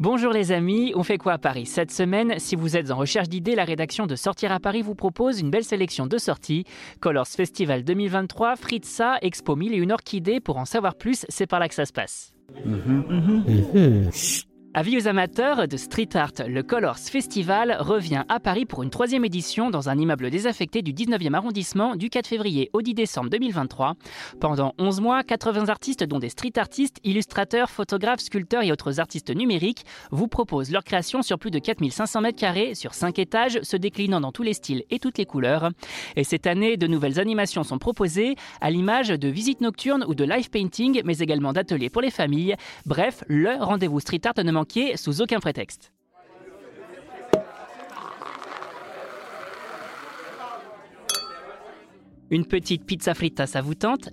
[0.00, 1.66] Bonjour les amis, on fait quoi à Paris?
[1.66, 4.96] Cette semaine, si vous êtes en recherche d'idées, la rédaction de Sortir à Paris vous
[4.96, 6.64] propose une belle sélection de sorties.
[6.98, 10.40] Colors Festival 2023, Fritza, Expo 1000 et une orchidée.
[10.40, 12.34] Pour en savoir plus, c'est par là que ça se passe.
[14.76, 19.24] Avis aux amateurs de street art, le Colors Festival revient à Paris pour une troisième
[19.24, 23.94] édition dans un immeuble désaffecté du 19e arrondissement du 4 février au 10 décembre 2023.
[24.40, 29.32] Pendant 11 mois, 80 artistes, dont des street artistes, illustrateurs, photographes, sculpteurs et autres artistes
[29.32, 33.76] numériques, vous proposent leur création sur plus de 4500 mètres carrés, sur 5 étages, se
[33.76, 35.70] déclinant dans tous les styles et toutes les couleurs.
[36.16, 40.24] Et cette année, de nouvelles animations sont proposées, à l'image de visites nocturnes ou de
[40.24, 42.56] live painting, mais également d'ateliers pour les familles.
[42.86, 44.63] Bref, le rendez-vous street art ne manque
[44.96, 45.93] sous aucun prétexte.
[52.34, 53.62] Une petite pizza fritta, ça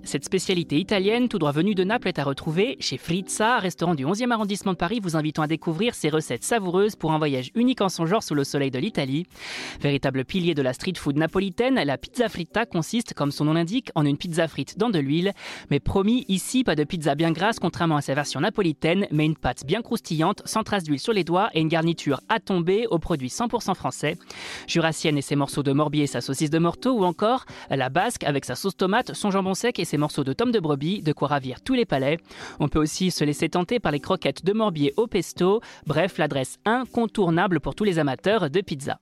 [0.04, 4.06] Cette spécialité italienne, tout droit venue de Naples, est à retrouver chez Frizza, restaurant du
[4.06, 7.82] 11e arrondissement de Paris, vous invitant à découvrir ces recettes savoureuses pour un voyage unique
[7.82, 9.26] en son genre sous le soleil de l'Italie.
[9.82, 13.90] Véritable pilier de la street food napolitaine, la pizza fritta consiste, comme son nom l'indique,
[13.96, 15.34] en une pizza frite dans de l'huile.
[15.72, 19.36] Mais promis, ici, pas de pizza bien grasse, contrairement à sa version napolitaine, mais une
[19.36, 23.00] pâte bien croustillante, sans trace d'huile sur les doigts et une garniture à tomber aux
[23.00, 24.16] produits 100% français.
[24.68, 28.46] Jurassienne et ses morceaux de morbier sa saucisse de morteau, ou encore la base avec
[28.46, 31.28] sa sauce tomate, son jambon sec et ses morceaux de tomes de brebis, de quoi
[31.30, 32.20] ravir tous les palais.
[32.60, 36.58] On peut aussi se laisser tenter par les croquettes de morbier au pesto, bref, l'adresse
[36.66, 39.00] incontournable pour tous les amateurs de pizza.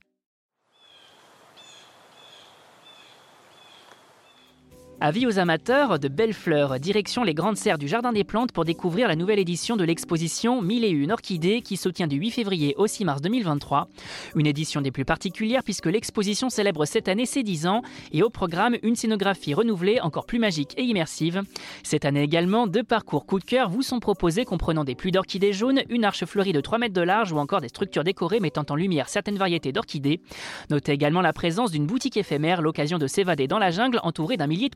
[5.01, 8.65] Avis aux amateurs de belles fleurs, direction les grandes serres du Jardin des Plantes pour
[8.65, 12.85] découvrir la nouvelle édition de l'exposition 1001 orchidées qui se tient du 8 février au
[12.85, 13.87] 6 mars 2023.
[14.35, 18.29] Une édition des plus particulières puisque l'exposition célèbre cette année ses 10 ans et au
[18.29, 21.43] programme une scénographie renouvelée encore plus magique et immersive.
[21.81, 25.53] Cette année également, deux parcours coup de cœur vous sont proposés comprenant des pluies d'orchidées
[25.53, 28.65] jaunes, une arche fleurie de 3 mètres de large ou encore des structures décorées mettant
[28.69, 30.19] en lumière certaines variétés d'orchidées.
[30.69, 34.47] Notez également la présence d'une boutique éphémère, l'occasion de s'évader dans la jungle entourée d'un
[34.47, 34.75] millier de